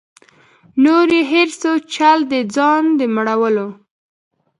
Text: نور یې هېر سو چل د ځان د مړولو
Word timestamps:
نور 0.83 1.07
یې 1.15 1.21
هېر 1.31 1.49
سو 1.61 1.71
چل 1.93 2.17
د 2.31 2.33
ځان 2.55 2.83
د 2.99 3.01
مړولو 3.15 3.67